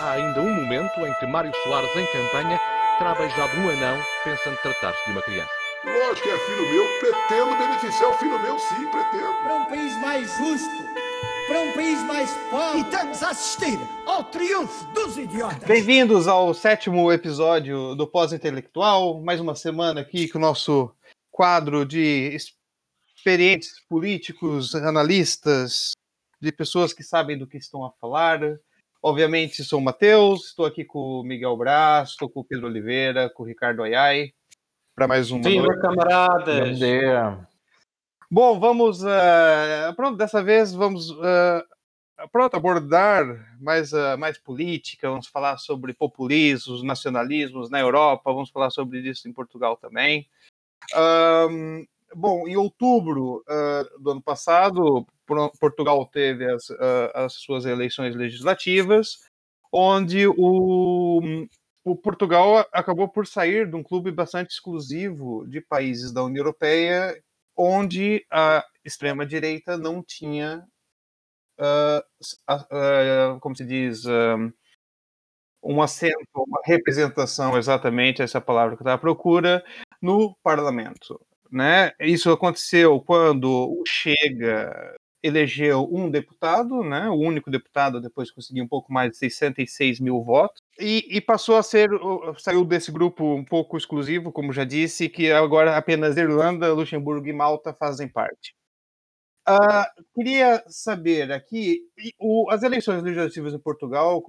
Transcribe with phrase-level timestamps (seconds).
[0.00, 2.58] Há ainda um momento em que Mário Soares, em campanha,
[2.96, 5.50] terá beijado um anão pensando tratar-se de uma criança.
[5.84, 9.34] Lógico que é filho meu, pretendo beneficiar o filho meu, sim, pretendo.
[9.42, 10.84] Para um país mais justo,
[11.48, 12.78] para um país mais pobre.
[12.78, 15.68] E estamos a assistir ao triunfo dos idiotas.
[15.68, 19.20] Bem-vindos ao sétimo episódio do Pós-Intelectual.
[19.22, 20.90] Mais uma semana aqui com o nosso
[21.30, 22.34] quadro de
[23.14, 25.92] experientes políticos, analistas,
[26.40, 28.40] de pessoas que sabem do que estão a falar.
[29.02, 33.30] Obviamente, sou o Matheus, estou aqui com o Miguel Braz, estou com o Pedro Oliveira,
[33.30, 34.32] com o Ricardo Ayai,
[34.94, 35.40] para mais um.
[35.40, 36.78] Viva, camaradas!
[38.30, 39.02] Bom, vamos.
[39.02, 41.10] Uh, pronto, dessa vez vamos.
[41.10, 41.64] Uh,
[42.30, 43.24] pronto, abordar
[43.58, 49.28] mais, uh, mais política, vamos falar sobre populismos, nacionalismos na Europa, vamos falar sobre isso
[49.28, 50.28] em Portugal também.
[50.94, 53.42] Um, bom, em outubro
[54.00, 55.06] do ano passado,
[55.60, 56.70] Portugal teve as,
[57.14, 59.18] as suas eleições legislativas,
[59.72, 61.20] onde o,
[61.84, 67.20] o Portugal acabou por sair de um clube bastante exclusivo de países da União Europeia,
[67.56, 70.66] onde a extrema-direita não tinha,
[71.58, 74.52] uh, uh, como se diz, uh,
[75.62, 79.64] um assento, uma representação, exatamente essa palavra que está à procura,
[80.00, 81.20] no parlamento.
[81.50, 81.92] Né?
[82.00, 88.68] Isso aconteceu quando o Chega elegeu um deputado, né, o único deputado, depois conseguiu um
[88.68, 91.90] pouco mais de 66 mil votos, e, e, passou a ser,
[92.38, 97.32] saiu desse grupo um pouco exclusivo, como já disse, que agora apenas Irlanda, Luxemburgo e
[97.32, 98.54] Malta fazem parte.
[99.48, 101.80] Uh, queria saber aqui,
[102.18, 104.22] o, as eleições legislativas em Portugal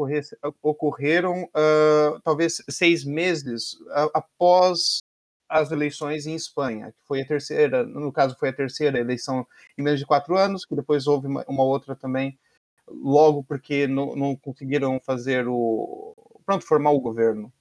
[0.62, 3.78] ocorreram uh, talvez seis meses
[4.14, 5.00] após
[5.52, 9.46] as eleições em Espanha, que foi a terceira, no caso foi a terceira eleição
[9.78, 12.40] em menos de quatro anos, que depois houve uma, uma outra também,
[12.88, 16.16] logo porque não, não, conseguiram fazer o.
[16.46, 17.52] pronto, formar o governo.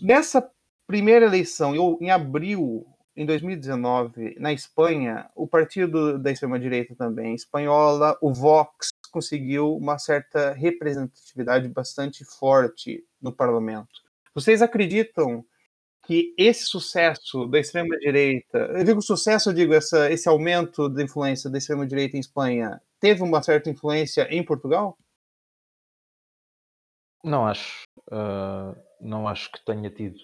[0.00, 0.50] Nessa
[0.86, 8.32] primeira eleição, em abril em 2019, na Espanha, o partido da extrema-direita também espanhola, o
[8.32, 14.02] Vox, conseguiu uma certa representatividade bastante forte no parlamento.
[14.34, 15.44] Vocês acreditam
[16.06, 21.50] que esse sucesso da extrema-direita, eu digo sucesso, eu digo essa, esse aumento da influência
[21.50, 24.96] da extrema-direita em Espanha, teve uma certa influência em Portugal?
[27.24, 27.82] Não acho.
[28.08, 30.18] Uh, não acho que tenha tido.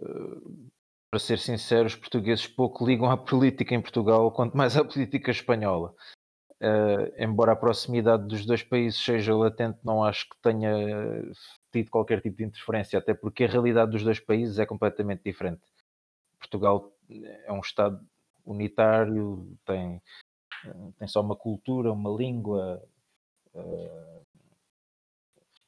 [0.00, 0.68] Uh,
[1.10, 5.30] para ser sincero, os portugueses pouco ligam à política em Portugal, quanto mais à política
[5.30, 5.94] espanhola.
[6.60, 10.72] Uh, embora a proximidade dos dois países seja latente, não acho que tenha
[11.70, 15.62] tido qualquer tipo de interferência, até porque a realidade dos dois países é completamente diferente.
[16.38, 18.00] Portugal é um Estado
[18.44, 20.00] unitário, tem,
[20.98, 22.82] tem só uma cultura, uma língua.
[23.54, 24.26] Uh,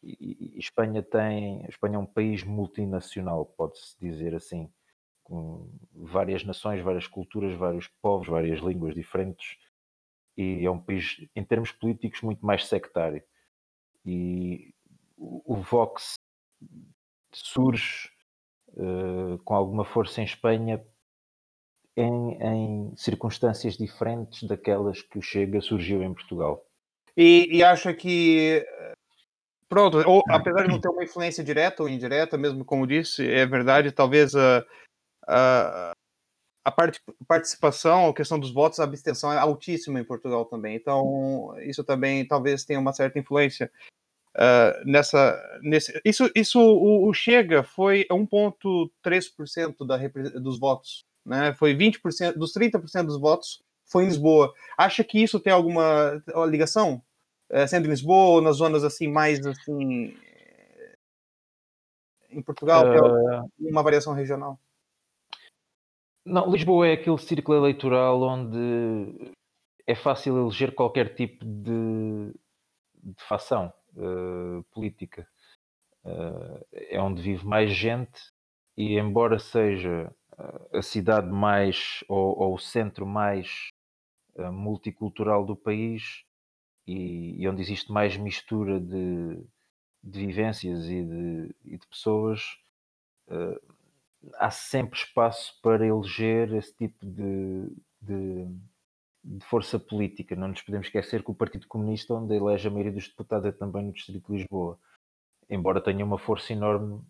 [0.03, 1.65] e, e, Espanha tem.
[1.69, 4.71] Espanha é um país multinacional, pode-se dizer assim,
[5.25, 9.59] com várias nações, várias culturas, vários povos, várias línguas diferentes
[10.41, 13.23] e é um país, em termos políticos, muito mais sectário.
[14.05, 14.73] E
[15.21, 16.15] o, Vox
[17.33, 18.11] surge
[18.71, 20.83] uh, com alguma força em Espanha
[21.97, 26.65] em, em, circunstâncias diferentes daquelas que o Chega surgiu em Portugal.
[27.17, 28.65] E, e acha que
[29.69, 33.45] pronto, ou, apesar de não ter uma influência direta ou indireta, mesmo como disse, é
[33.45, 34.65] verdade, talvez a,
[35.29, 35.93] a,
[36.65, 36.99] a part
[37.29, 40.77] participação, a questão dos votos, a abstenção é altíssima em Portugal também.
[40.77, 43.71] Então, isso também talvez tenha uma certa influência
[44.37, 45.41] uh, nessa.
[45.63, 49.97] Nesse, isso, isso o, o Chega foi 1,3% da,
[50.39, 51.05] dos votos.
[51.25, 51.55] Né?
[51.55, 54.55] Foi 20%, dos 30% dos votos foi em Lisboa.
[54.79, 57.03] Acha que isso tem alguma ligação?
[57.51, 60.17] É, sendo em Lisboa ou nas zonas assim mais assim
[62.31, 63.45] em Portugal, uh...
[63.45, 64.57] é uma variação regional?
[66.25, 69.33] Não, Lisboa é aquele círculo eleitoral onde
[69.85, 72.33] é fácil eleger qualquer tipo de,
[73.03, 75.27] de facção uh, política.
[76.05, 78.33] Uh, é onde vive mais gente
[78.77, 83.69] e, embora seja uh, a cidade mais ou, ou, o centro mais
[84.53, 86.25] multicultural do país
[86.87, 89.45] e, e, onde existe mais mistura de,
[90.03, 92.41] de vivências e de, e de pessoas
[94.35, 97.69] há sempre espaço para eleger esse tipo de,
[98.01, 98.47] de,
[99.23, 100.37] de, força política.
[100.37, 103.53] Não nos podemos esquecer que o Partido Comunista, onde elege a maioria dos deputados, é
[103.53, 104.79] também no Distrito de Lisboa.
[105.49, 107.03] Embora tenha uma força enorme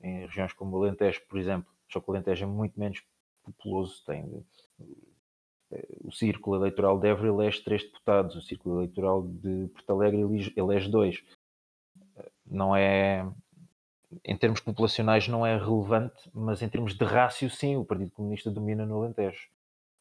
[0.00, 1.72] em regiões como o Alentejo, por exemplo.
[1.90, 3.02] Só que o Alentejo é muito menos
[3.44, 4.44] populoso, tem
[6.04, 10.20] O círculo eleitoral de Évora elege três deputados, o círculo eleitoral de Porto Alegre
[10.56, 11.24] elege- dois.
[12.44, 13.26] Não é,
[14.24, 18.50] em termos populacionais não é relevante, mas em termos de rácio, sim, o Partido Comunista
[18.50, 19.48] domina no Alentejo.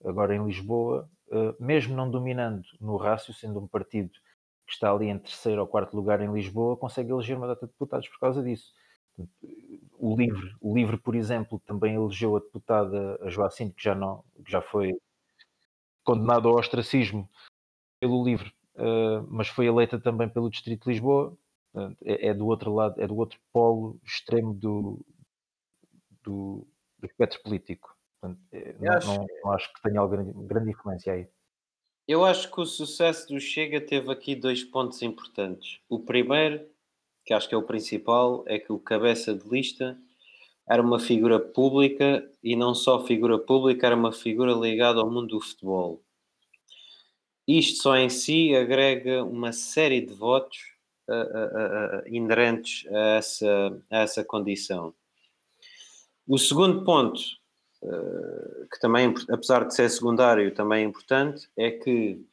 [0.04, 1.21] Agora em Lisboa, eh,
[1.60, 4.12] mesmo não dominando no rácio, sendo um partido
[4.66, 7.72] que está ali em terceiro ou quarto lugar em Lisboa, consegue eleger uma data de
[7.72, 8.72] deputados por causa disso.
[9.98, 14.52] O Livre, o Livre, por exemplo, também elegeu a deputada a que já, não, que
[14.52, 14.94] já foi
[16.04, 17.30] condenado ao ostracismo
[18.00, 21.38] pelo Livre, eh, mas foi eleita também pelo Distrito de Lisboa.
[22.04, 25.06] É, é do outro lado, é do outro polo extremo do,
[26.22, 26.68] do,
[27.00, 27.96] do espectro político.
[28.22, 31.28] Portanto, eh, não, acho- não- não acho que tenha alguma grande, influência aí.
[32.08, 35.80] Eu acho que o sucesso do Chega teve aqui dois pontos importantes.
[35.90, 36.66] O primeiro,
[37.26, 39.98] que acho que é o principal, é que o cabeça de lista
[40.70, 45.30] era uma figura pública e não só figura pública, era uma figura ligada ao mundo
[45.30, 46.02] do futebol.
[47.48, 50.58] Isto só em si agrega uma série de votos
[51.10, 51.50] ah, ah,
[51.98, 54.94] ah, inerentes a essa, a essa condição.
[56.28, 57.20] O segundo ponto,
[58.72, 62.24] que também, é apesar de ser secundário, também é importante, é que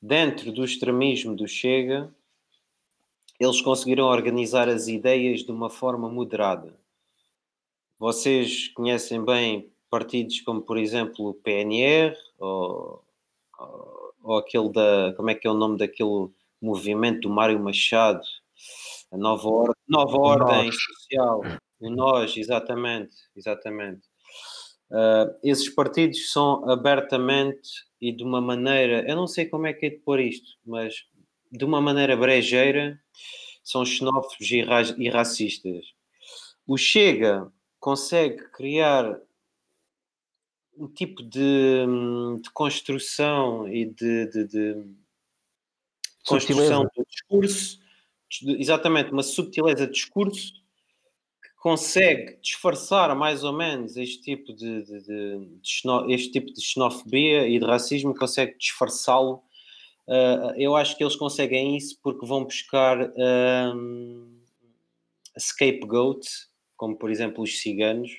[0.00, 2.12] dentro do extremismo do Chega,
[3.38, 6.74] eles conseguiram organizar as ideias de uma forma moderada.
[7.98, 13.04] Vocês conhecem bem partidos como, por exemplo, o PNR ou,
[13.58, 15.12] ou, ou aquele da.
[15.16, 16.28] Como é que é o nome daquele
[16.60, 18.22] movimento do Mário Machado?
[19.12, 20.70] A Nova, Or- Nova Ordem.
[20.72, 21.42] Social.
[21.80, 23.14] O Nós, exatamente.
[23.36, 24.02] exatamente.
[24.92, 29.86] Uh, esses partidos são abertamente e de uma maneira, eu não sei como é que
[29.86, 31.06] é de pôr isto, mas
[31.50, 33.00] de uma maneira brejeira,
[33.64, 35.86] são xenófobos e, ra- e racistas.
[36.66, 37.50] O Chega
[37.80, 39.18] consegue criar
[40.76, 41.86] um tipo de,
[42.42, 44.86] de construção e de, de- de
[46.26, 47.80] construção do discurso,
[48.58, 50.61] exatamente, uma subtileza de discurso
[51.62, 57.46] consegue disfarçar mais ou menos este tipo de, de- de- de este tipo de xenofobia
[57.46, 59.40] e de racismo, consegue disfarçá-lo.
[60.08, 62.98] Ah, eu acho que eles conseguem isso porque vão buscar
[63.76, 64.40] hum,
[65.38, 68.10] scapegoats, como por exemplo os ciganos,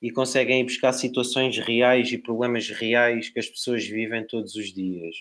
[0.00, 4.72] e conseguem ir buscar situações reais e problemas reais que as pessoas vivem todos os
[4.72, 5.16] dias.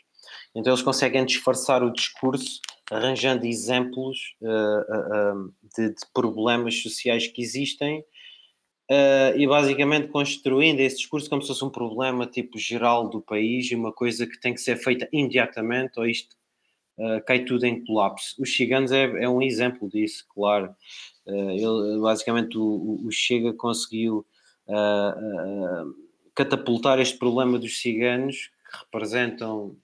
[0.56, 5.36] Então eles conseguem disfarçar o discurso arranjando exemplos ah, ah,
[5.78, 8.04] de, de problemas sociais que existem
[9.38, 13.76] e basicamente construindo esse discurso como se fosse um problema tipo geral do país e
[13.76, 16.36] uma coisa que tem que ser feita imediatamente ou isto
[17.28, 18.36] cai tudo em colapso.
[18.42, 20.76] Os ciganos é, é um exemplo disso, claro.
[21.28, 24.26] Ele, basicamente o, o- Chega conseguiu
[26.34, 29.76] catapultar este problema dos ciganos que representam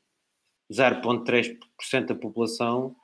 [0.71, 2.95] 0,3% da população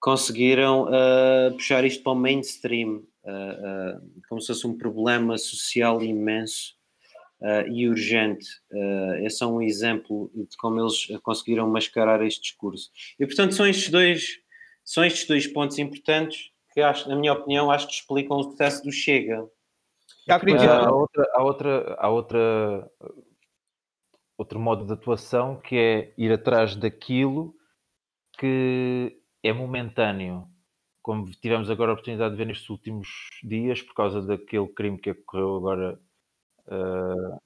[0.00, 6.02] conseguiram ah, puxar isto para o mainstream, ah, ah, como se fosse um problema social
[6.02, 6.78] imenso
[7.72, 8.46] e urgente.
[9.22, 12.90] Esse é um exemplo de como eles conseguiram mascarar este discurso.
[13.18, 14.36] E portanto são estes dois,
[14.84, 18.82] são estes dois pontos importantes que acho, na minha opinião, acho que explicam o sucesso
[18.82, 19.48] do Chega.
[20.26, 20.68] Eu acredito.
[20.68, 22.90] há outra, há outra, há outra,
[24.40, 27.54] outro modo de atuação que é ir atrás daquilo
[28.38, 30.48] que é momentâneo,
[31.02, 33.08] como tivemos agora a oportunidade de ver nestes últimos
[33.42, 36.00] dias, por causa daquele crime que ocorreu agora.
[36.68, 37.38] ah,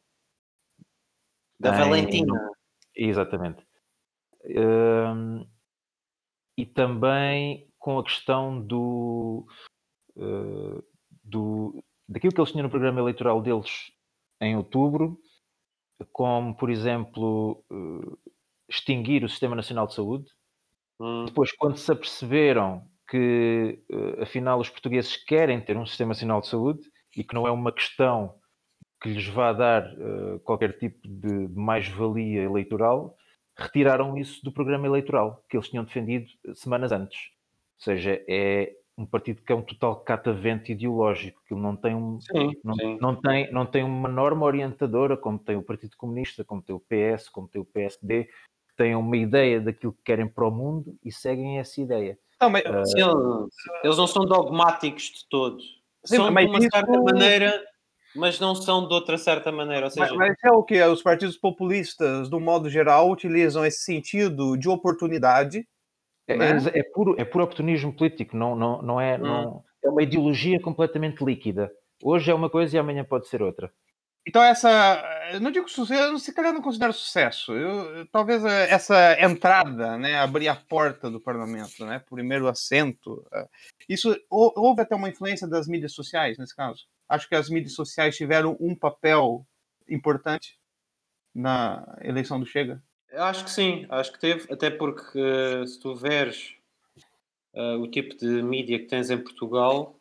[1.58, 2.50] Da em- Valentina.
[2.94, 3.66] Exatamente.
[4.44, 5.44] Hum,
[6.56, 9.46] e também com a questão do,
[10.16, 10.82] eh,
[11.24, 13.90] do daquilo que eles tinham no programa eleitoral deles
[14.40, 15.18] em outubro,
[16.12, 18.32] como por exemplo eh,
[18.68, 20.26] extinguir o Sistema Nacional de Saúde.
[21.00, 26.40] Hum, Depois, quando se aperceberam que eh, afinal os portugueses querem ter um Sistema Nacional
[26.40, 26.80] de Saúde
[27.16, 28.34] e que não é uma questão
[29.02, 33.16] que lhes vá dar eh, qualquer tipo de, de mais-valia eleitoral,
[33.56, 37.18] retiraram isso do programa eleitoral que eles tinham defendido semanas antes.
[37.78, 42.20] Ou seja, é um partido que é um total catavento ideológico, que não tem, um,
[42.20, 42.98] Sim, não, sim.
[43.00, 46.80] não tem, não tem uma norma orientadora, como tem o Partido Comunista, como tem o
[46.80, 50.96] PS, como tem o PSD, que têm uma ideia daquilo que querem para o mundo
[51.04, 52.18] e seguem essa ideia.
[52.40, 55.58] Não, mas, Sim, eles- eles não são dogmáticos de todo.
[56.04, 57.64] Sim, são mas de uma isso- certa maneira,
[58.14, 59.86] mas não são de outra certa maneira.
[59.86, 60.80] Ou mas, seja, mas é o que?
[60.82, 65.66] Os partidos populistas, do modo geral, utilizam esse sentido de oportunidade.
[66.26, 69.22] É, é- é puro, é puro oportunismo político, não, não, não é, Hum.
[69.22, 71.70] não, é uma ideologia completamente líquida.
[72.02, 73.70] Hoje é uma coisa e amanhã pode ser outra.
[74.26, 75.02] Então essa,
[75.42, 77.52] não digo sucesso, se calhar não considero sucesso.
[77.52, 83.46] Eu, talvez eh, essa entrada, né, abrir a porta do parlamento, né, primeiro assento, eh,
[83.86, 86.86] isso hou- houve até uma influência das mídias sociais nesse caso.
[87.06, 89.46] Acho que as mídias sociais tiveram um papel
[89.86, 90.58] importante
[91.34, 92.82] na eleição do Chega.
[93.16, 96.54] Acho que sim, acho que teve, até porque eh, se tu veres
[97.54, 99.98] eh, o tipo de mídia que tens em Portugal,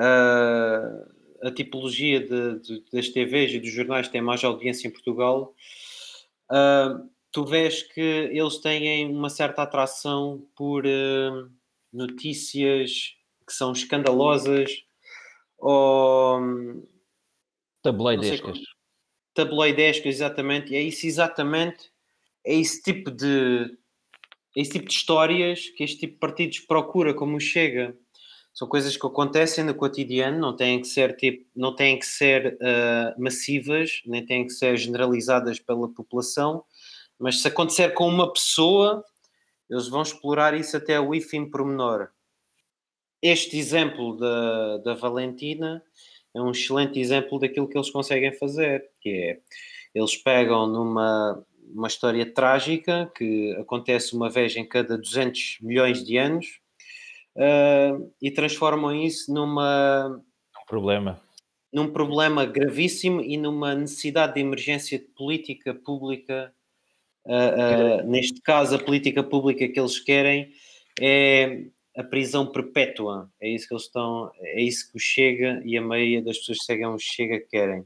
[0.00, 1.06] eh,
[1.42, 5.54] a tipologia de- de- das TVs e dos jornais que têm mais audiência em Portugal,
[7.30, 10.84] tu vês que eles têm uma certa atração por
[11.92, 13.14] notícias
[13.46, 14.84] que são escandalosas
[15.58, 16.82] ou sei
[17.82, 18.58] Tabloidescas.
[19.38, 21.92] Tabloidescas, exatamente, e é isso exatamente,
[22.44, 23.72] é esse tipo de
[24.56, 27.96] é esse tipo de histórias que este tipo de partidos procura como Chega.
[28.52, 32.58] São coisas que acontecem no cotidiano, não têm que ser tipo, não têm que ser
[32.60, 36.64] ah, massivas, nem têm que ser generalizadas pela população,
[37.16, 39.04] mas se acontecer com uma pessoa,
[39.70, 42.08] eles vão explorar isso até o ínfimo pormenor.
[43.22, 45.80] Este exemplo da, da Valentina
[46.38, 49.38] é um excelente exemplo daquilo que eles conseguem fazer, que é
[49.94, 56.16] eles pegam numa uma história trágica que acontece uma vez em cada 200 milhões de
[56.16, 56.46] anos
[57.36, 60.08] ah, e transformam isso numa
[60.62, 61.20] Um problema.
[61.72, 66.52] num problema gravíssimo e numa necessidade de emergência de política pública.
[67.24, 70.50] Uh, uh, neste caso, a política pública que eles querem
[70.98, 71.66] é
[71.98, 73.28] a prisão perpétua.
[73.40, 76.58] É isso que eles estão, é isso que o Chega e a maioria das pessoas
[76.58, 77.84] que seguem o Chega querem.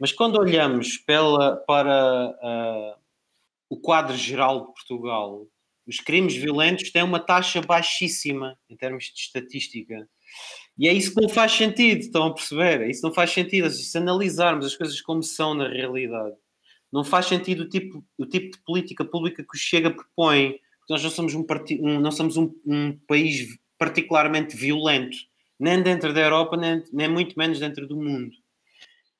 [0.00, 3.00] Mas quando olhamos pela, para uh,
[3.68, 5.46] o quadro geral de Portugal,
[5.86, 10.08] os crimes violentos têm uma taxa baixíssima em termos de estatística.
[10.78, 12.88] E é isso que não faz sentido, estão a perceber?
[12.88, 13.68] Isso não faz sentido.
[13.70, 16.36] Se analisarmos as coisas como são na realidade,
[16.92, 20.60] não faz sentido o tipo, o tipo de política pública que o Chega propõe.
[20.88, 25.16] Nós não somos um, parti não somos um, um, país particularmente violento,
[25.58, 28.32] nem dentro da Europa, nem, nem, muito menos dentro do mundo.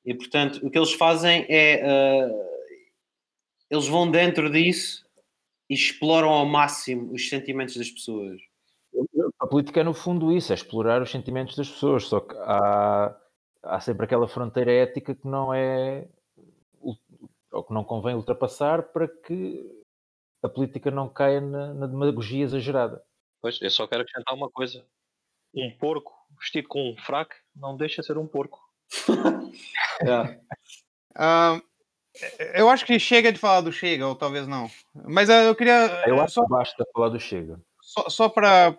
[0.05, 1.83] E portanto, o que eles fazem é.
[1.85, 2.49] Uh,
[3.69, 5.05] eles vão dentro disso
[5.69, 8.41] e exploram ao máximo os sentimentos das pessoas.
[9.39, 13.15] A política é, no fundo, isso, é explorar os sentimentos das pessoas, só que há,
[13.63, 16.07] há sempre aquela fronteira ética que não é.
[17.51, 19.78] ou que não convém ultrapassar para que
[20.41, 23.01] a política não caia na, na demagogia exagerada.
[23.41, 24.85] Pois, eu só quero acrescentar uma coisa.
[25.53, 28.59] Um porco vestido com um fraco não deixa de ser um porco.
[30.01, 30.39] yeah.
[31.15, 31.61] uh,
[32.53, 34.69] eu acho que chega de falar do Chega, ou talvez não.
[34.93, 36.03] Mas uh, eu queria.
[36.05, 37.59] Eu acho só, que basta falar do Chega.
[37.81, 38.75] Só, só para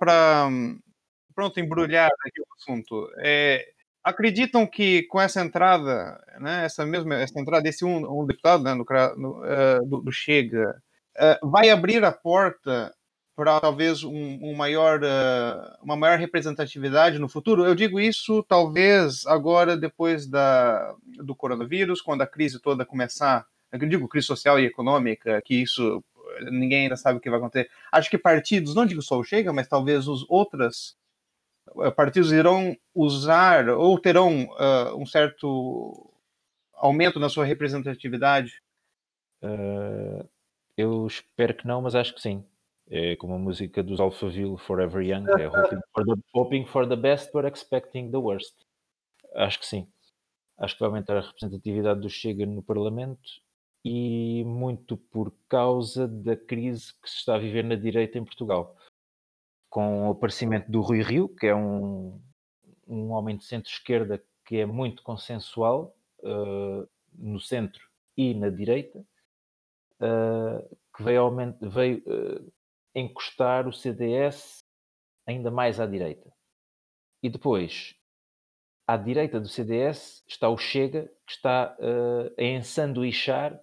[1.35, 3.11] pronto embrulhar aqui o assunto.
[3.19, 3.67] É,
[4.05, 8.75] acreditam que com essa entrada, né, essa mesma essa entrada desse um, um deputado né,
[8.75, 8.85] no,
[9.17, 10.83] no, uh, do, do, Chega, uh,
[11.43, 12.95] vai abrir a porta
[13.41, 17.65] para talvez um, um maior, uh, uma maior representatividade no futuro?
[17.65, 23.79] Eu digo isso talvez agora depois da, do coronavírus, quando a crise toda começar, eu
[23.89, 26.05] digo crise social e econômica, que isso
[26.51, 27.71] ninguém ainda sabe o que vai acontecer.
[27.91, 30.95] Acho que partidos, não digo só o Chega, mas talvez os outros
[31.97, 36.13] partidos irão usar ou terão uh, um certo
[36.75, 38.61] aumento na sua representatividade?
[39.43, 40.29] Uh,
[40.77, 42.45] eu espero que não, mas acho que sim.
[42.89, 46.97] É como a música dos Alphaville Forever Young, é hoping for, the, hoping for the
[46.97, 48.55] best but expecting the worst.
[49.35, 49.87] Acho que sim.
[50.59, 53.41] Acho que vai aumentar a representatividade do Chega no Parlamento
[53.85, 58.77] e muito por causa da crise que se está a viver na direita em Portugal.
[59.71, 62.21] Com o aparecimento do Rui Rio, que é um,
[62.87, 67.81] um homem de centro-esquerda que é muito consensual uh, no centro
[68.17, 69.03] e na direita,
[70.01, 71.31] uh, que veio,
[71.61, 72.53] veio uh,
[72.95, 74.59] encostar o CDS
[75.27, 76.31] ainda mais à direita.
[77.23, 77.95] E depois,
[78.87, 81.77] à direita do CDS, está o Chega, que está
[82.39, 83.61] a ensanduichar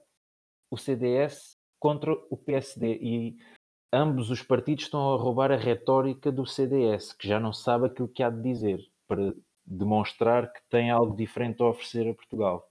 [0.71, 3.37] o CDS contra o PSD e
[3.91, 8.07] ambos os partidos estão a roubar a retórica do CDS, que já não sabe aquilo
[8.07, 9.33] que há de dizer, para
[9.65, 12.69] demonstrar que tem algo diferente a oferecer a Portugal.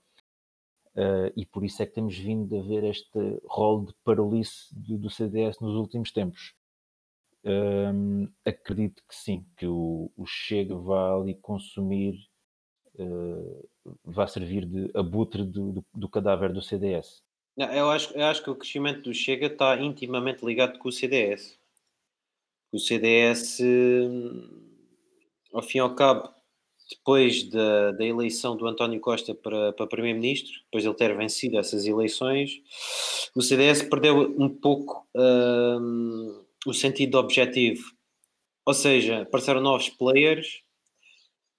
[0.97, 4.97] Uh, e por isso é que temos vindo a ver este rol de parolice do,
[4.97, 6.55] do CDS nos últimos tempos.
[7.45, 12.15] Um, acredito que sim, que o, o Chega vai ali consumir,
[12.95, 13.69] uh,
[14.03, 17.21] vai servir de abutre do, do, do cadáver do CDS.
[17.55, 21.59] Eu, acho, eu acho que o crescimento do Chega está intimamente ligado com o CDS.
[22.71, 24.67] O CDS, hum,
[25.53, 26.33] ao fim e ao cabo,
[26.89, 31.57] depois da, da eleição do António Costa para, para Primeiro-Ministro, depois de ele ter vencido
[31.57, 32.61] essas eleições,
[33.35, 37.83] o CDS perdeu um pouco hum, o sentido objetivo.
[38.65, 40.61] Ou seja, apareceram novos players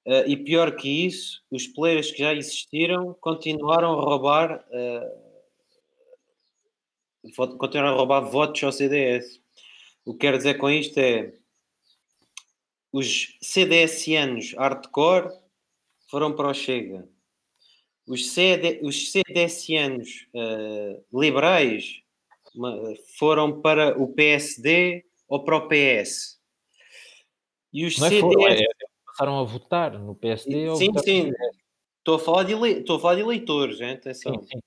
[0.06, 5.28] uh, e pior que isso, os players que já existiram continuaram a roubar uh,
[7.58, 9.40] continuaram a roubar votos ao CDS.
[10.04, 11.32] O que quero dizer com isto é
[12.92, 15.30] os CDSianos hardcore
[16.10, 17.08] foram para o Chega.
[18.06, 22.02] Os, CD, os CDSianos uh, liberais
[23.18, 26.38] foram para o PSD ou para o PS.
[27.72, 28.60] E os Não é CDS...
[28.60, 31.32] é, é, passaram a votar no PSD sim, ou sim.
[31.98, 32.70] Estou a, falar de ele...
[32.80, 33.90] Estou a falar de eleitores, hein?
[33.90, 34.32] atenção.
[34.40, 34.58] Sim, sim.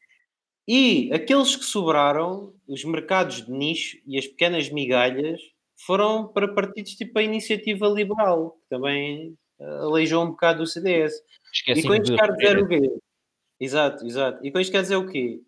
[0.67, 5.41] E aqueles que sobraram, os mercados de nicho e as pequenas migalhas,
[5.85, 11.13] foram para partidos tipo a Iniciativa Liberal, que também uh, aleijou um bocado o CDS.
[11.51, 12.81] Esqueci e com isto quer dizer o quê?
[13.59, 14.45] Exato, exato.
[14.45, 15.41] E com isto quer dizer o quê?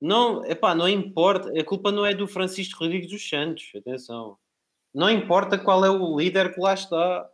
[0.00, 4.36] Não, epá, não importa, a culpa não é do Francisco Rodrigues dos Santos, atenção.
[4.92, 7.28] Não importa qual é o líder que lá está.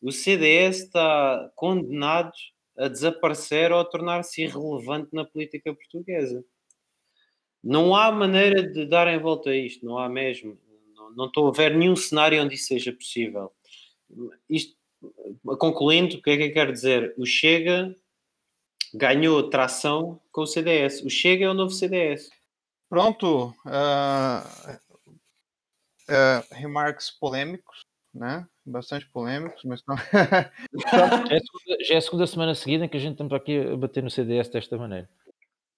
[0.00, 2.32] O CDS está condenado
[2.78, 6.44] a desaparecer ou a tornar-se irrelevante na política portuguesa.
[7.62, 10.58] Não há maneira de dar em volta a isto, não há mesmo
[11.16, 13.52] não estou a ver nenhum cenário onde isso seja possível.
[14.48, 14.76] Isto,
[15.58, 17.14] concluindo, o que é que eu quero dizer?
[17.16, 17.94] O Chega
[18.94, 21.02] ganhou tração com o CDS.
[21.02, 22.30] O Chega é o novo CDS.
[22.88, 23.54] Pronto.
[23.64, 24.72] Uh,
[26.08, 28.46] uh, remarques polêmicos, né?
[28.64, 29.96] Bastante polêmicos, mas não...
[30.92, 33.58] já, é segunda, já é a segunda semana seguida em que a gente está aqui
[33.58, 35.08] a bater no CDS desta maneira.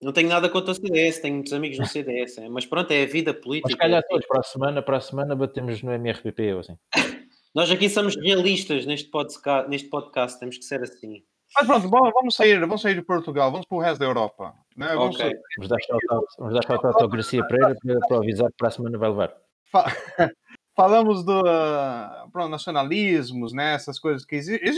[0.04, 3.04] Não tenho nada contra o CDS, tenho muitos amigos no CDS, é, mas pronto, é
[3.04, 3.70] a vida política.
[3.70, 6.76] Mas calhar todos, para a semana, para a semana batemos no MRPP ou assim.
[7.54, 11.23] Nós aqui somos realistas neste podcast, neste podcast, temos que ser assim.
[11.56, 14.52] Mas pronto, vamos sair, vamos sair de Portugal, vamos para o resto da Europa.
[14.76, 14.88] Né?
[14.94, 15.32] Vamos, okay.
[15.56, 19.34] vamos dar shout-out ao Garcia Pereira para, para avisar que para a semana vai levar.
[20.75, 24.71] falamos do uh, pronto, nacionalismos, né, essas coisas que existem,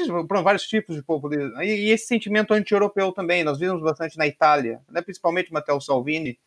[0.43, 4.81] vários tipos de populismo, e, e esse sentimento anti-europeu também, nós vimos bastante na Itália,
[4.91, 6.39] né, principalmente Matteo Salvini,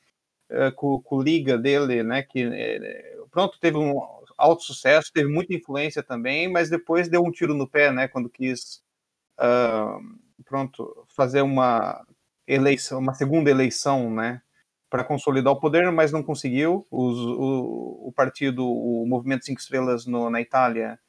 [0.52, 4.00] uh, com, com o Liga dele, né, que uh, pronto, teve um
[4.38, 8.30] alto sucesso, teve muita influência também, mas depois deu um tiro no pé, né, quando
[8.30, 8.82] quis,
[10.46, 12.06] pronto, fazer uma
[12.48, 14.42] eleição, uma segunda eleição, né,
[14.90, 16.86] para consolidar o poder, mas não conseguiu.
[16.90, 21.00] Os, o, o, partido, o Movimento Cinco Estrelas no, na Itália,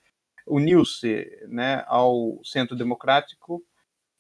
[0.47, 3.63] uniu-se né, ao Centro Democrático,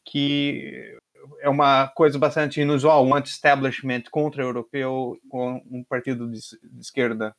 [0.04, 0.96] que
[1.40, 7.36] é uma coisa bastante inusual, um anti-establishment contra-europeu com um partido de, de esquerda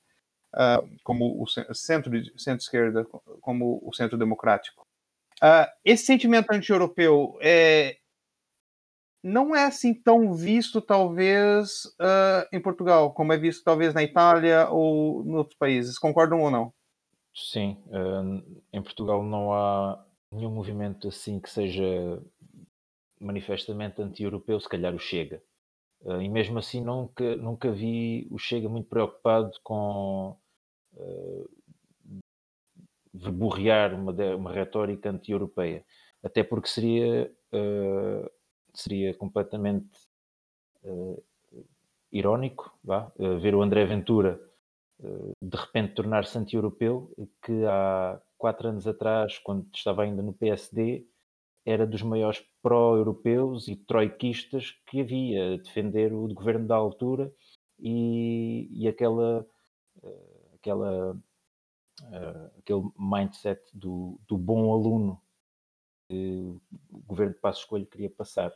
[0.53, 4.85] uh, como o centro-esquerda, centro como o Centro Democrático.
[5.41, 7.97] Uh, esse sentimento anti-europeu é,
[9.23, 14.67] não é assim tão visto, talvez, uh, em Portugal, como é visto, talvez, na Itália
[14.69, 15.99] ou em outros países.
[15.99, 16.73] Concordam ou não?
[17.33, 22.21] Sim, uh, em Portugal não há nenhum movimento assim que seja
[23.19, 25.41] manifestamente anti-europeu, se calhar o Chega.
[26.01, 30.35] Uh, e mesmo assim nunca, nunca vi o Chega muito preocupado com
[33.13, 35.85] verborrear uma, uma retórica anti-europeia.
[36.23, 37.31] Até porque seria
[38.73, 39.97] seria completamente
[40.83, 41.23] uh,
[42.11, 44.39] irónico vá, uh, ver o André Ventura
[44.99, 51.05] uh, de repente tornar-se anti-europeu, que há quatro anos atrás, quando estava ainda no PSD,
[51.65, 57.31] era dos maiores pró-europeus e troiquistas que havia, a defender o governo da altura
[57.79, 59.45] e, e aquela,
[60.55, 61.15] aquela,
[62.57, 65.21] aquele mindset do, do bom aluno
[66.15, 68.51] o governo de Passos Coelho queria passar.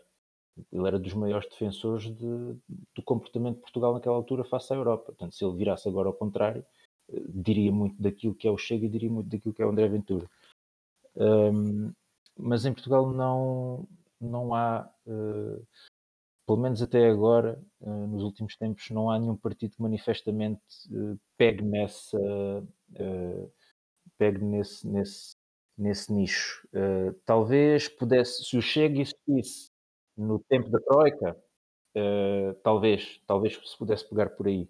[0.72, 2.58] Ele era dos maiores defensores de,
[2.96, 5.06] do comportamento de Portugal naquela altura face à Europa.
[5.08, 6.66] Portanto, se ele virasse agora ao contrário,
[7.10, 9.70] eh, diria muito daquilo que é o Chega e diria muito daquilo que é o
[9.70, 10.30] André Ventura.
[11.16, 11.94] Um,
[12.38, 13.88] mas em Portugal não,
[14.20, 15.68] não há, uh,
[16.46, 21.18] pelo menos até agora, uh, nos últimos tempos, não há nenhum partido que manifestamente uh,
[21.38, 22.20] pegue nessa,
[24.18, 25.35] pegue nesse, nesse,
[25.78, 26.68] nesse nicho.
[26.74, 29.72] Uh, talvez pudesse, se o Chega existisse
[30.18, 31.38] no tempo da Troika,
[31.96, 34.70] uh, talvez, talvez se pudesse pegar por aí.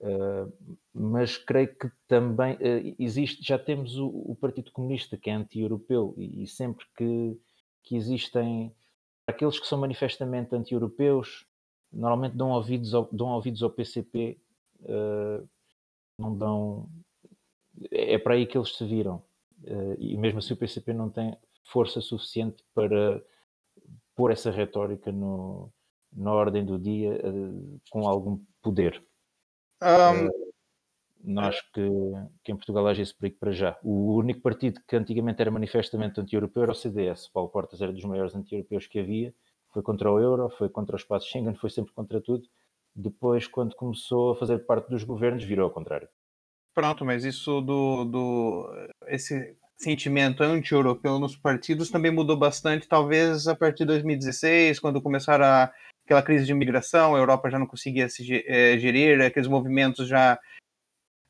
[0.00, 0.52] Uh,
[0.92, 2.58] mas creio que também
[2.98, 7.40] existe, já temos o, o, Partido Comunista que é anti-europeu e, e, sempre que,
[7.82, 8.74] que existem
[9.26, 11.46] aqueles que são manifestamente anti-europeus,
[11.90, 14.38] normalmente dão ouvidos ao, dão ouvidos ao PCP,
[16.18, 16.88] não dão.
[17.90, 19.22] É para aí que eles se viram.
[19.66, 23.22] Uh, e mesmo assim o PCP não tem força suficiente para
[24.14, 25.72] pôr essa retórica no,
[26.12, 29.02] na ordem do dia uh, com algum poder.
[29.82, 30.52] Um, uh,
[31.22, 31.80] não acho que,
[32.44, 33.78] que, em Portugal haja esse perigo para já.
[33.82, 37.28] O único partido que antigamente era manifestamente anti-europeu era o CDS.
[37.28, 39.34] Paulo Portas era dos maiores anti-europeus que havia.
[39.72, 42.46] Foi contra o euro, foi contra o espaço Schengen, foi sempre contra tudo.
[42.94, 46.08] Depois, quando começou a fazer parte dos governos, virou ao contrário.
[46.74, 53.54] Pronto, mas isso do, do esse sentimento anti-europeu nos partidos também mudou bastante, talvez a
[53.54, 55.72] partir de 2016, quando começaram a,
[56.04, 60.38] aquela crise de imigração, a Europa já não conseguia se é, gerir, aqueles movimentos já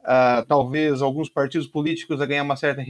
[0.05, 2.83] Uh, talvez alguns partidos políticos a ganhar uma certa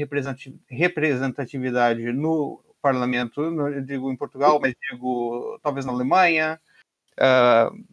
[0.69, 6.61] representatividade no parlamento, no, digo em Portugal, mas digo talvez na Alemanha,
[7.13, 7.85] uh,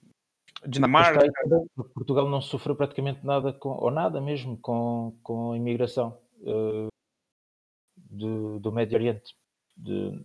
[0.67, 1.19] Dinamarca.
[1.93, 6.87] Portugal não sofreu praticamente nada com, ou nada mesmo com, com a imigração uh,
[7.95, 9.35] do, do Médio Oriente.
[9.75, 10.23] De,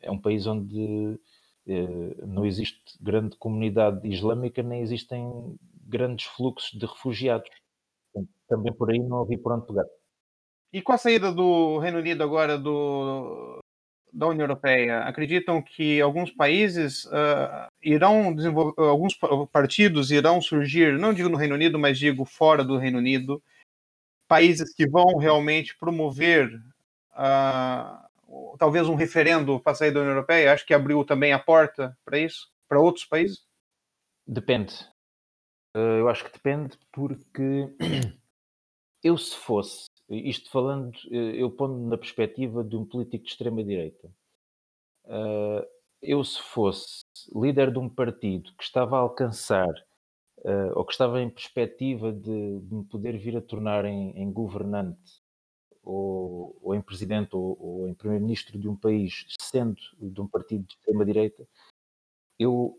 [0.00, 1.18] é um país onde
[2.26, 7.48] não existe grande comunidade islâmica, nem existem grandes fluxos de refugiados
[8.48, 9.86] também por aí não ouvi por onde pegar.
[10.72, 13.61] E com a saída do Reino Unido agora do,
[14.12, 19.18] da União Europeia, acreditam que alguns países uh, irão desenvolver, alguns
[19.50, 23.42] partidos irão surgir, não digo no Reino Unido, mas digo fora do Reino Unido,
[24.28, 26.60] países que vão realmente promover
[27.12, 30.52] uh, talvez um referendo para sair da União Europeia?
[30.52, 33.46] Acho que abriu também a porta para isso, para outros países?
[34.26, 34.74] Depende.
[35.74, 37.74] Uh, eu acho que depende porque
[39.02, 44.08] eu se fosse, isto falando, eh, eu pondo na perspectiva de um político de extrema-direita,
[45.06, 45.66] uh,
[46.02, 49.72] eu se fosse líder de um partido que estava a alcançar
[50.38, 54.32] uh, ou que estava em perspectiva de, de me poder vir a tornar em, em
[54.32, 55.22] governante
[55.82, 60.64] ou, ou, em presidente ou, ou em primeiro-ministro de um país, sendo de um partido
[60.64, 61.46] de extrema-direita,
[62.38, 62.78] eu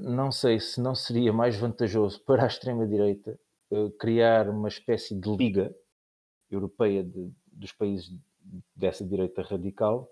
[0.00, 3.38] não sei se não seria mais vantajoso para a extrema-direita
[3.70, 5.74] eh, criar uma espécie de liga
[6.50, 8.10] europeia de, dos países
[8.74, 10.10] dessa direita radical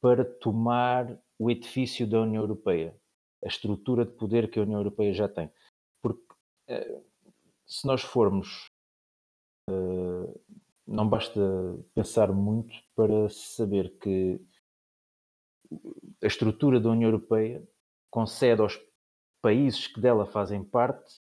[0.00, 2.98] para tomar o edifício da União Europeia,
[3.44, 5.50] a estrutura de poder que a União Europeia já tem.
[6.02, 6.34] Porque
[6.68, 7.02] eh,
[7.66, 8.70] se nós formos,
[9.68, 10.40] eh,
[10.86, 11.40] não basta
[11.94, 14.40] pensar muito para saber que
[16.22, 17.66] a estrutura da União Europeia
[18.10, 18.78] concede aos
[19.40, 21.20] países que dela fazem parte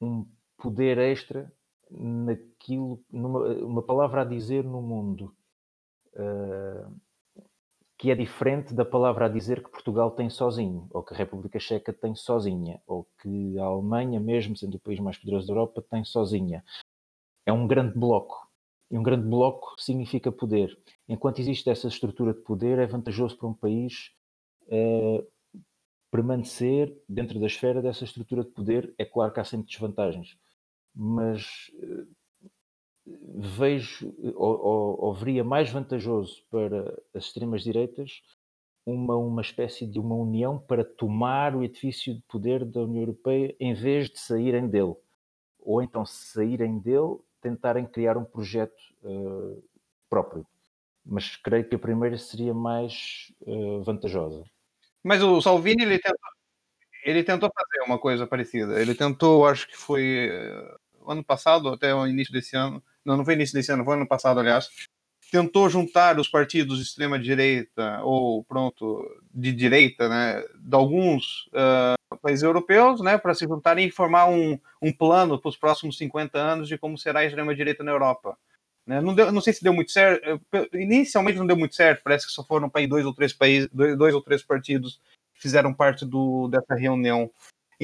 [0.00, 0.26] um
[0.56, 1.52] poder extra
[1.98, 5.34] naquilo, numa uma palavra a dizer no mundo
[6.14, 6.94] uh,
[7.98, 11.60] que é diferente da palavra a dizer que Portugal tem sozinho, ou que a República
[11.60, 15.84] Checa tem sozinha, ou que a Alemanha, mesmo sendo o país mais poderoso da Europa,
[15.88, 16.64] tem sozinha.
[17.46, 18.50] É um grande bloco.
[18.90, 20.76] E um grande bloco significa poder.
[21.08, 24.10] Enquanto existe essa estrutura de poder, é vantajoso para um país
[24.66, 25.24] uh,
[26.10, 28.92] permanecer dentro da esfera dessa estrutura de poder.
[28.98, 30.36] É claro que há sempre desvantagens
[30.94, 32.04] mas eh,
[33.34, 38.22] vejo ou, ou, ou, veria mais vantajoso para as extremas direitas
[38.84, 43.54] uma, uma espécie de uma união para tomar o edifício de poder da União Europeia
[43.58, 44.94] em vez de saírem dele.
[45.60, 49.62] Ou então, saírem dele, tentarem criar um projeto uh,
[50.10, 50.44] próprio.
[51.04, 54.44] Mas creio que a primeira seria mais uh, vantajosa.
[55.02, 56.30] Mas o Salvini, ele tentou,
[57.04, 58.80] ele tentou fazer uma coisa parecida.
[58.80, 60.28] Ele tentou, acho que foi
[61.06, 64.06] ano passado, até o início desse ano, não, não foi início desse ano, foi ano
[64.06, 64.68] passado, aliás,
[65.30, 72.18] tentou juntar os partidos de extrema direita ou pronto de direita, né, de alguns uh,
[72.20, 76.38] países europeus, né, para se juntarem e formar um, um plano para os próximos 50
[76.38, 78.36] anos de como será a extrema direita na Europa.
[78.86, 79.00] Né?
[79.00, 80.40] Não, deu, não sei se deu muito certo.
[80.74, 82.02] Inicialmente não deu muito certo.
[82.02, 85.00] Parece que só foram para dois ou três países, dois, dois ou três partidos
[85.34, 87.30] que fizeram parte do, dessa reunião.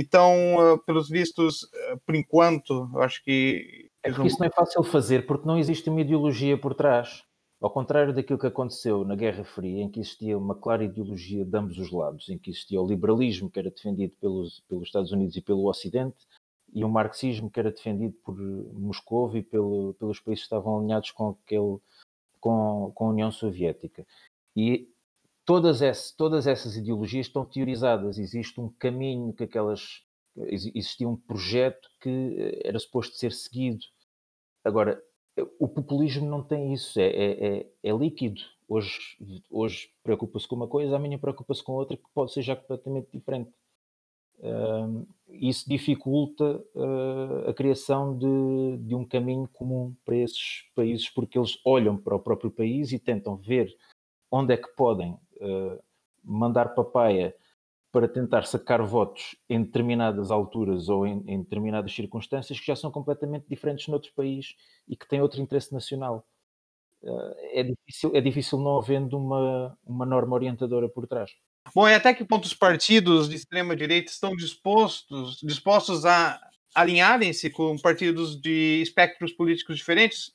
[0.01, 3.91] Então, uh, pelos vistos, uh, por enquanto, acho que.
[4.05, 7.25] É porque isso não é fácil fazer, porque não existe uma ideologia por trás.
[7.61, 11.59] Ao contrário daquilo que aconteceu na Guerra Fria, em que existia uma clara ideologia de
[11.59, 15.35] ambos os lados, em que existia o liberalismo, que era defendido pelos, pelos Estados Unidos
[15.35, 16.17] e pelo Ocidente,
[16.73, 21.11] e o marxismo, que era defendido por Moscou e pelo, pelos países que estavam alinhados
[21.11, 21.79] com, aquele,
[22.39, 24.07] com, com a União Soviética.
[24.55, 24.89] E
[25.49, 28.19] todas, esse, todas essas ideologias estão teorizadas.
[28.19, 30.03] Existe um caminho que aquelas.
[30.37, 33.81] Existia um projeto que eh, era suposto ser seguido.
[34.63, 35.03] Agora,
[35.59, 38.43] o populismo não tem isso, é, é, é, é líquido.
[38.69, 38.99] Hoje,
[39.51, 43.51] hoje preocupa-se com uma coisa, amanhã preocupa-se com outra que pode ser já completamente diferente.
[44.39, 51.37] Uh, isso dificulta uh, a criação de, de, um caminho comum para esses países, porque
[51.37, 53.75] eles olham para o próprio país e tentam ver
[54.31, 55.83] onde é que podem uh,
[56.25, 57.35] mandar papaya
[57.91, 62.91] para tentar sacar votos em determinadas alturas ou em, em, determinadas circunstâncias que já são
[62.91, 64.55] completamente diferentes noutro país
[64.87, 66.27] e que têm outro interesse nacional.
[67.03, 71.31] Uh, é, difícil, é difícil não havendo uma, uma norma orientadora por trás.
[71.75, 76.41] Bom, e até que ponto os partidos de extrema direita estão dispostos, dispostos a
[76.75, 80.33] alinharem-se com partidos de espectros políticos diferentes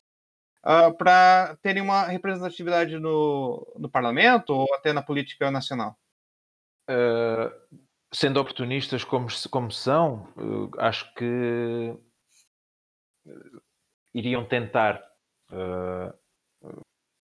[0.65, 5.97] uh, ah, para terem uma representatividade no, no parlamento ou até na política nacional?
[6.89, 7.80] Uh,
[8.13, 11.97] sendo oportunistas como, como são, uh, acho que
[14.13, 15.02] iriam tentar,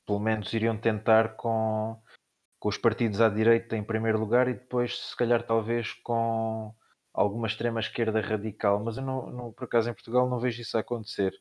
[0.05, 2.01] pelo menos iriam tentar com
[2.59, 6.73] com os partidos à direita em primeiro lugar e depois, se calhar, talvez com
[7.13, 10.77] alguma extrema esquerda radical, mas eu não, não por acaso em Portugal não vejo isso
[10.77, 11.33] acontecer.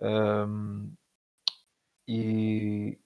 [0.00, 0.94] Um,
[2.08, 2.98] e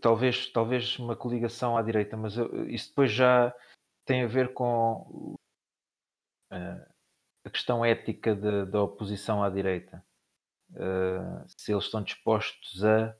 [0.00, 2.36] talvez, talvez uma coligação à direita, mas
[2.68, 3.54] isso depois já
[4.06, 5.36] tem a ver com
[6.50, 6.92] uh,
[7.44, 10.02] a questão ética de, da oposição à direita.
[10.70, 13.14] Uh, se eles estão dispostos a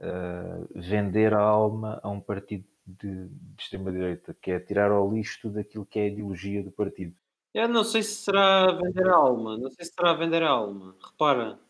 [0.00, 5.38] uh, vender a alma a um partido de, de extrema-direita, que é tirar ao lixo
[5.42, 7.14] tudo aquilo que é a ideologia do partido.
[7.54, 10.96] Eu não sei se será vender a alma, não sei se será vender a alma.
[11.00, 11.60] Repara,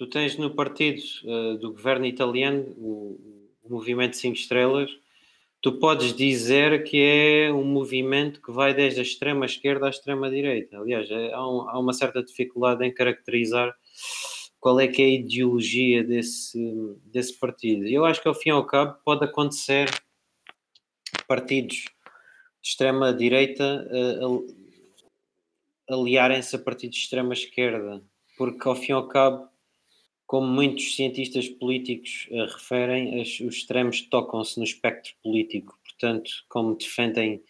[0.00, 3.20] tu tens no partido uh, do governo italiano o,
[3.62, 4.90] o Movimento 5 Estrelas,
[5.60, 10.30] tu podes dizer que é um movimento que vai desde a extrema esquerda à extrema
[10.30, 10.78] direita.
[10.78, 13.76] Aliás, é, há, um, há, uma certa dificuldade em caracterizar
[14.58, 17.86] qual é que é a ideologia desse, desse partido.
[17.86, 19.90] Eu acho que ao fim e ao cabo pode acontecer
[21.28, 21.76] partidos
[22.62, 23.86] de extrema direita
[24.18, 24.46] uh,
[25.90, 28.02] aliarem-se a partidos de extrema esquerda,
[28.38, 29.49] porque ao fim e ao cabo,
[30.30, 36.76] como muitos cientistas políticos uh, referem, as, os extremos tocam-se no espectro político, portanto, como
[36.76, 37.42] defendem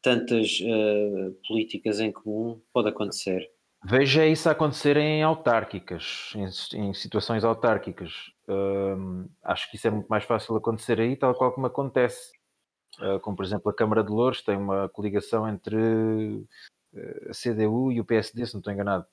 [0.00, 3.50] tantas uh, políticas em comum, pode acontecer.
[3.84, 8.12] Veja isso acontecer em autárquicas, em, em situações autárquicas.
[8.48, 12.30] Uh, acho que isso é muito mais fácil acontecer aí, tal qual como acontece.
[13.00, 17.90] Uh, como, por exemplo, a Câmara de Louros tem uma coligação entre uh, a CDU
[17.90, 19.06] e o PSD, se não estou enganado.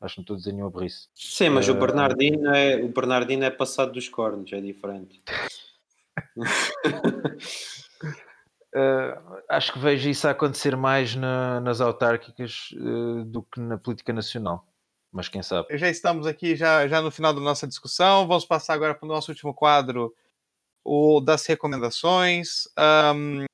[0.00, 1.08] Acho que não estou a dizer nenhuma burrice.
[1.14, 5.22] Sim, mas o Bernardino é, o Bernardino é passado dos cornos, é diferente.
[8.74, 13.76] Uh, acho que vejo isso a acontecer mais na, nas autárquicas uh, do que na
[13.76, 14.66] política nacional.
[15.12, 15.76] Mas quem sabe?
[15.76, 18.26] Já estamos aqui já, já no final da nossa discussão.
[18.26, 20.14] Vamos passar agora para o nosso último quadro,
[20.84, 22.68] o das recomendações.
[23.14, 23.44] Um,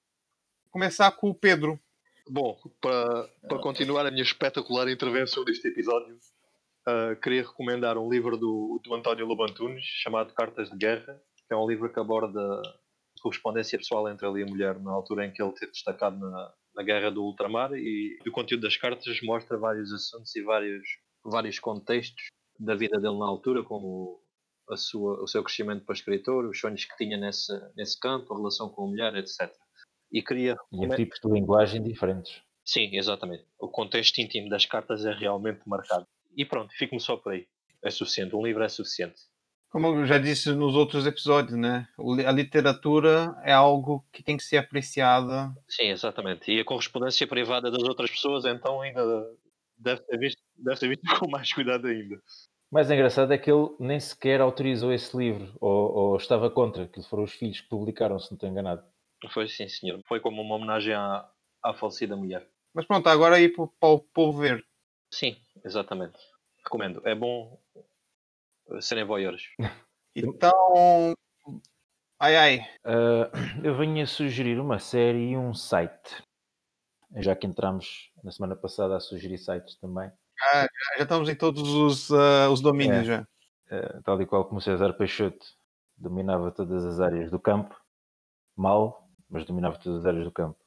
[0.71, 1.81] começar com o Pedro.
[2.29, 6.19] Bom, para, para continuar a minha espetacular intervenção deste episódio,
[6.89, 11.57] uh, queria recomendar um livro do, do António Lobantunes chamado Cartas de Guerra, que é
[11.57, 12.41] um livro que aborda
[13.21, 16.55] correspondência pessoal entre ele e a mulher na altura em que ele teve destacado na,
[16.75, 20.87] na guerra do ultramar e o conteúdo das cartas mostra vários assuntos e vários,
[21.25, 22.27] vários contextos
[22.59, 24.21] da vida dele na altura, como
[24.71, 28.37] a sua, o seu crescimento para escritor, os sonhos que tinha nesse, nesse campo, a
[28.37, 29.53] relação com a mulher, etc.
[30.13, 30.57] E queria...
[30.73, 32.43] E tipos de linguagem diferentes.
[32.65, 33.47] Sim, exatamente.
[33.61, 36.07] O contexto íntimo das cartas é realmente marcado.
[36.37, 37.47] E pronto, fico-me só por aí.
[37.83, 39.23] É suficiente, um livro é suficiente.
[39.71, 41.89] Como eu já disse nos outros episódios, né?
[42.27, 45.53] A literatura é algo que tem que ser apreciada.
[45.69, 46.51] Sim, exatamente.
[46.51, 49.03] E a correspondência privada das outras pessoas, então, ainda
[49.77, 52.17] deve ser visto, deve ser visto com mais cuidado ainda.
[52.71, 56.87] O mais engraçado é que ele nem sequer autorizou esse livro, ou, ou estava contra,
[56.87, 58.83] que foram os filhos que publicaram, se não estou enganado.
[59.31, 60.01] Foi sim, senhor.
[60.07, 61.29] Foi como uma homenagem à,
[61.63, 62.47] à falecida mulher.
[62.75, 64.65] Mas pronto, agora aí para o povo ver.
[65.17, 66.19] Sim, exatamente.
[66.63, 67.01] Recomendo.
[67.03, 67.59] É bom
[68.83, 69.45] serem voyeurs.
[70.15, 71.15] então,
[72.21, 72.59] ai ai.
[72.85, 76.23] Uh, eu venho a sugerir uma série e um site.
[77.17, 80.13] Já que entramos na semana passada a sugerir sites também.
[80.53, 80.67] Ah,
[80.99, 83.23] já, estamos em todos os, uh, os domínios é, já.
[83.71, 85.47] Uh, tal e qual como César Peixoto
[85.97, 87.75] dominava todas as áreas do campo.
[88.55, 90.61] Mal, mas dominava todas as áreas do campo.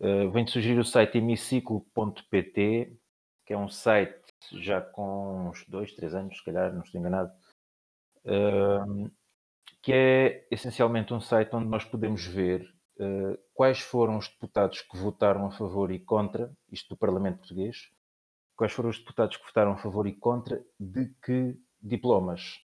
[0.00, 2.98] Uh, venho sugerir o site hemiciclo.pt,
[3.44, 7.32] que é um site já com uns dois, três anos, se calhar, não estou enganado,
[9.82, 12.62] que é essencialmente um site onde nós podemos ver
[12.98, 17.90] uh, quais foram os deputados que votaram a favor e contra, isto do Parlamento Português,
[18.56, 22.60] quais foram os deputados que votaram a favor e contra de que diplomas.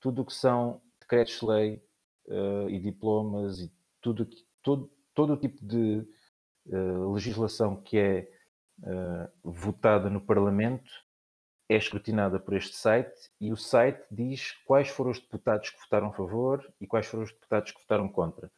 [0.00, 1.82] Tudo o que são decretos-lei
[2.28, 4.26] uh, e diplomas e tudo,
[4.62, 6.06] todo, todo o tipo de
[6.66, 8.30] uh, legislação que é
[8.80, 10.90] uh, votada no Parlamento
[11.68, 16.08] é escrutinada por este site e o site diz quais foram os deputados que votaram
[16.08, 18.50] a favor e quais foram os deputados que votaram contra.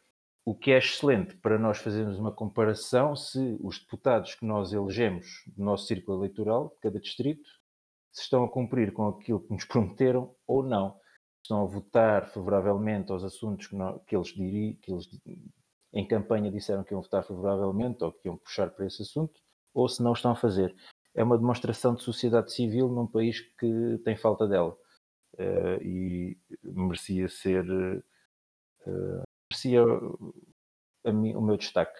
[0.45, 5.43] O que é excelente para nós fazermos uma comparação se os deputados que nós elegemos
[5.47, 7.49] do nosso círculo eleitoral, de cada distrito,
[8.13, 10.99] se estão a cumprir com aquilo que nos prometeram ou não.
[11.43, 15.09] Estão a votar favoravelmente aos assuntos que, nós, que eles, que eles
[15.93, 19.41] em campanha disseram que iam votar favoravelmente ou que iam puxar para esse assunto,
[19.77, 20.75] ou se não estão a fazer
[21.17, 24.77] é uma demonstração de sociedade civil num país que tem falta dela.
[25.35, 27.65] Uh, e merecia ser.
[28.87, 29.83] Uh, merecia
[31.05, 31.99] o meu destaque.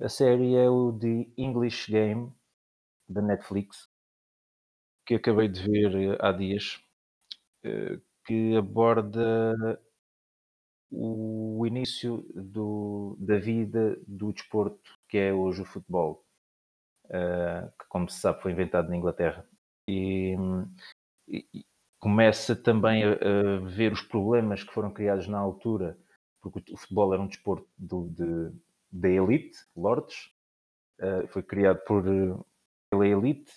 [0.00, 2.32] A série é o The English Game,
[3.08, 3.88] da Netflix,
[5.06, 6.80] que acabei de ver há dias,
[8.26, 9.80] que aborda
[10.90, 16.21] o início do, da vida do desporto que é hoje o futebol
[17.08, 19.46] que, como se sabe, foi inventado na Inglaterra.
[19.88, 20.34] E,
[21.28, 21.64] e
[21.98, 25.96] começa também a, a, ver os problemas que foram criados na altura,
[26.40, 28.52] porque o futebol era um desporto de,
[28.90, 30.30] da elite, Lords,
[31.00, 32.04] uh, foi criado por,
[32.90, 33.52] pela elite,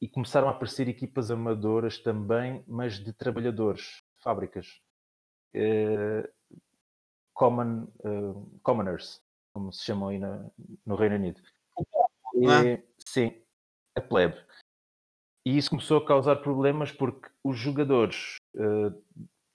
[0.00, 4.82] e começaram a aparecer equipas amadoras também, mas de trabalhadores, fábricas.
[5.54, 6.28] Uh,
[7.32, 9.22] common, uh, commoners,
[9.52, 10.50] como se chamam aí na,
[10.84, 11.40] no Reino Unido.
[12.34, 13.32] E, sim,
[13.94, 14.36] a plebe.
[15.44, 18.94] E isso começou a causar problemas porque os jogadores uh,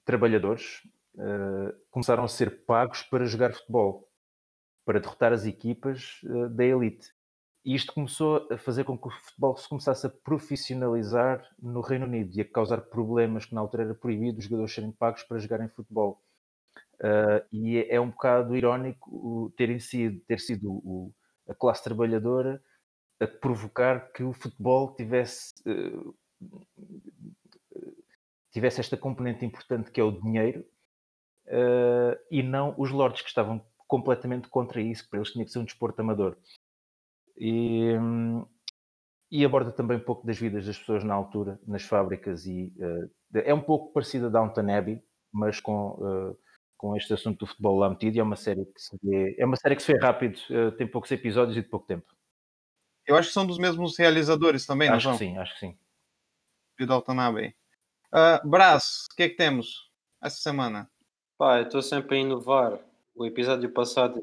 [0.04, 0.82] trabalhadores
[1.16, 4.10] uh, começaram a ser pagos para jogar futebol,
[4.86, 7.14] para derrotar as equipas uh, da elite.
[7.64, 12.06] E isto começou a fazer com que o futebol se começasse a profissionalizar no Reino
[12.06, 15.40] Unido e a causar problemas que na altura era proibido os jogadores serem pagos para
[15.40, 16.22] jogarem futebol.
[17.52, 21.14] e é, é, um bocado irónico terem sido, ter sido o,
[21.48, 22.62] a classe trabalhadora
[23.20, 26.16] a provocar que o futebol tivesse, uh,
[28.52, 30.64] tivesse esta componente importante que é o dinheiro
[31.48, 35.52] uh, e não os lords que estavam completamente contra isso, que para eles tinha que
[35.52, 36.38] ser um desporto amador.
[37.38, 37.94] E,
[39.32, 43.10] e aborda também um pouco das vidas das pessoas na altura, nas fábricas, e uh,
[43.34, 45.02] é um pouco parecida a Downton Abbey,
[45.32, 46.36] mas com,
[46.78, 49.46] com este assunto do futebol lá metido, e é uma série que se vê, é
[49.46, 50.40] uma série que se vê rápido,
[50.78, 52.17] tem poucos episódios e de pouco tempo.
[53.08, 55.60] Eu acho que são dos mesmos realizadores também, acho não Acho que sim, acho que
[55.60, 55.78] sim.
[56.78, 57.56] De Daltanabe.
[58.08, 59.90] Uh, Brás, o que é que temos
[60.22, 60.90] essa semana?
[61.38, 62.80] Pá, eu estou sempre a inovar.
[63.16, 64.22] O episódio passado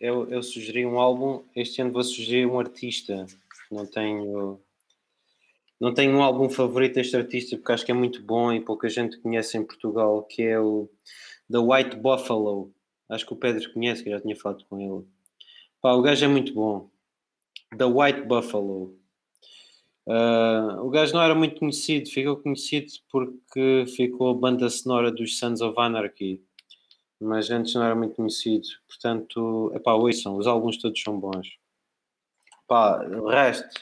[0.00, 3.26] eu, eu sugeri um álbum, este ano vou sugerir um artista.
[3.70, 4.60] Não tenho,
[5.80, 8.88] não tenho um álbum favorito deste artista porque acho que é muito bom e pouca
[8.88, 10.88] gente conhece em Portugal, que é o
[11.50, 12.72] The White Buffalo.
[13.08, 15.06] Acho que o Pedro conhece, que eu já tinha falado com ele.
[15.80, 16.91] Pá, o gajo é muito bom.
[17.76, 18.96] The White Buffalo.
[20.06, 25.38] Uh, o gajo não era muito conhecido, ficou conhecido porque ficou a banda sonora dos
[25.38, 26.42] Sons of Anarchy,
[27.20, 28.66] mas antes não era muito conhecido.
[28.88, 31.56] Portanto, epá, ouçam, os álbuns todos são bons.
[32.66, 33.80] Pá, o resto,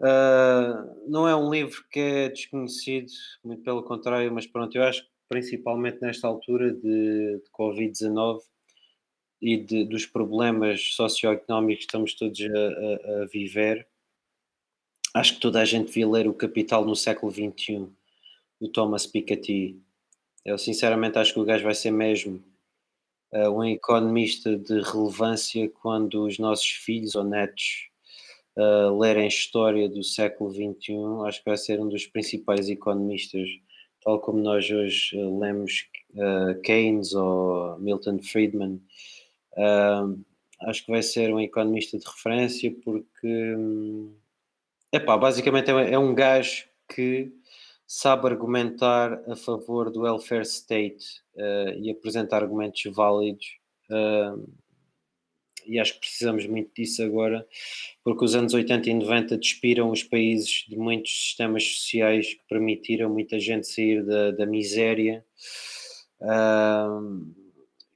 [0.00, 3.12] uh, não é um livro que é desconhecido,
[3.44, 8.40] muito pelo contrário, mas pronto, eu acho que principalmente nesta altura de, de Covid-19
[9.44, 13.86] e de, dos problemas socioeconómicos que estamos todos a, a, a, viver,
[15.12, 17.86] acho que toda a gente devia ler O Capital no século XXI,
[18.58, 19.78] do Thomas Piketty.
[20.46, 22.42] Eu sinceramente acho que o gajo vai ser mesmo
[23.34, 27.90] uh, um economista de relevância quando os nossos filhos ou netos
[28.56, 30.94] uh, lerem história do século XXI.
[31.26, 33.46] Acho que vai ser um dos principais economistas,
[34.02, 35.86] tal como nós hoje uh, lemos
[36.62, 38.80] Keynes ou Milton Friedman
[39.56, 40.24] Uh,
[40.62, 43.54] acho que vai ser um economista de referência porque,
[44.92, 47.32] epá, basicamente é, é um gajo que
[47.86, 53.58] sabe argumentar a favor do welfare state uh, e apresentar argumentos válidos.
[53.90, 54.52] Uh,
[55.66, 57.46] e acho que precisamos muito disso agora,
[58.02, 63.08] porque os anos 80 e 90 despiram os países de muitos sistemas sociais que permitiram
[63.08, 65.24] muita gente sair da, da miséria.
[66.20, 67.43] Uh,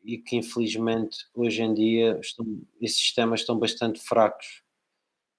[0.09, 2.47] e que infelizmente hoje em dia estão,
[2.81, 4.63] esses sistemas estão bastante fracos.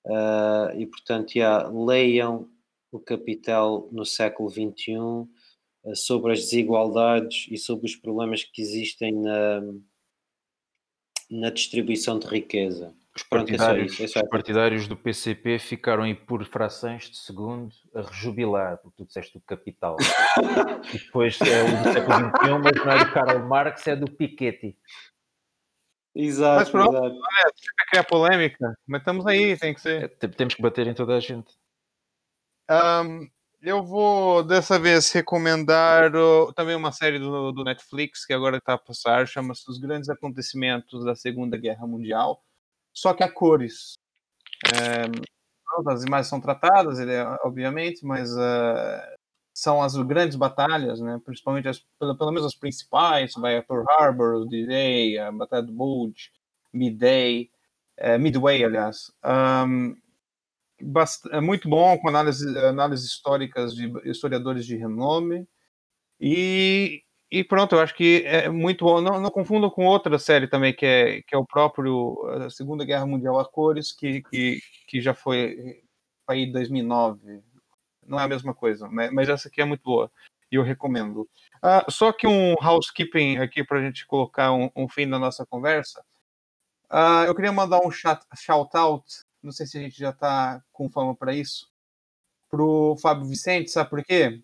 [0.06, 2.48] Uh, e portanto, yeah, leiam
[2.92, 5.28] o Capital no século XXI uh,
[5.88, 9.62] ah, sobre as desigualdades e sobre os problemas que existem na,
[11.32, 12.96] na distribuição de riqueza.
[13.20, 17.70] Os partidários, é isso, é os partidários do PCP ficaram aí por frações de segundo
[17.94, 19.98] a rejubilar, porque tu disseste o capital.
[20.94, 24.10] e depois é o do século XXI, mas não é do Karl Marx, é do
[24.10, 24.78] Piketty.
[26.16, 27.16] Exato, mas pronto, exato.
[27.16, 30.06] Olha, a polémica, mas estamos aí, tem que ser.
[30.22, 31.54] É, temos que bater em toda a gente.
[32.72, 33.30] Um,
[33.62, 38.76] eu vou dessa vez recomendar uh, também uma série do, do Netflix que agora está
[38.76, 42.42] a passar, chama-se Os Grandes Acontecimentos da Segunda Guerra Mundial,
[43.00, 43.94] só que a cores.
[44.76, 45.06] É,
[45.88, 49.18] as imagens são tratadas, ele é, obviamente, mas uh,
[49.54, 51.20] são as grandes batalhas, né?
[51.24, 55.72] principalmente as, pelo, pelo menos as principais, vai a Pearl Harbor, D-Day, a Batalha do
[55.72, 56.32] Bulge,
[56.74, 57.50] Midday,
[58.00, 59.12] uh, Midway, aliás.
[59.24, 59.96] Um,
[61.32, 65.48] é muito bom, com análise, análises históricas de historiadores de renome.
[66.20, 69.02] E, e pronto, eu acho que é muito bom.
[69.02, 72.86] Não, não confundam com outra série também, que é, que é o próprio a Segunda
[72.86, 75.82] Guerra Mundial a Cores, que, que, que já foi
[76.28, 77.42] aí em 2009.
[78.06, 80.12] Não é a mesma coisa, mas essa aqui é muito boa
[80.52, 81.30] e eu recomendo.
[81.62, 85.46] Ah, só que um housekeeping aqui para a gente colocar um, um, fim na nossa
[85.46, 86.04] conversa.
[86.90, 89.06] Ah, eu queria mandar um shout-out
[89.42, 91.72] não sei se a gente já está com fama para isso,
[92.50, 94.44] para o Fábio Vicente, sabe por quê?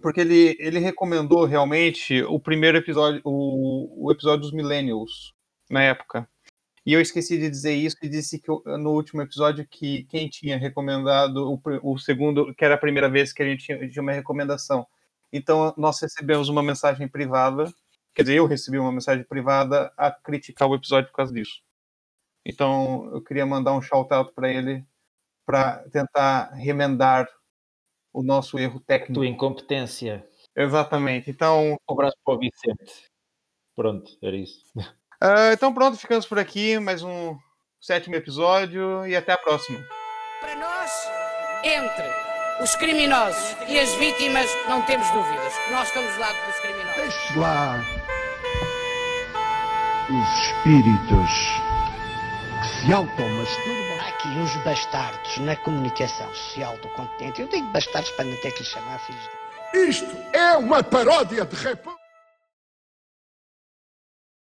[0.00, 5.34] Porque ele, ele recomendou realmente o primeiro episódio, o, o episódio dos Millennials,
[5.70, 6.28] na época.
[6.84, 10.58] E eu esqueci de dizer isso e disse que no último episódio que quem tinha
[10.58, 14.12] recomendado o, o segundo, que era a primeira vez que a gente tinha, tinha uma
[14.12, 14.86] recomendação.
[15.32, 17.72] Então nós recebemos uma mensagem privada,
[18.14, 21.62] quer dizer, eu recebi uma mensagem privada a criticar o episódio por causa disso.
[22.44, 24.84] Então, eu queria mandar um shout-out para ele
[25.46, 27.28] para tentar remendar
[28.12, 29.14] o nosso erro técnico.
[29.14, 30.26] Tua incompetência.
[30.56, 31.30] Exatamente.
[31.30, 31.76] Então.
[31.88, 33.10] Um abraço para o Vicente.
[33.74, 34.62] Pronto, era isso.
[34.76, 36.78] Uh, então, pronto, ficamos por aqui.
[36.78, 37.36] Mais um
[37.80, 39.78] sétimo episódio e até a próxima.
[40.40, 40.90] Para nós,
[41.64, 45.52] entre os criminosos e as vítimas, não temos dúvidas.
[45.70, 46.96] Nós estamos do lado dos criminosos.
[46.96, 47.80] Deixe lá
[50.10, 51.30] os espíritos
[52.84, 54.00] se automasturbam.
[54.00, 57.40] Há aqui uns bastardos na comunicação social do continente.
[57.40, 59.78] Eu digo bastardos para não ter que lhe chamar filhos de...
[59.78, 62.01] Isto é uma paródia de república.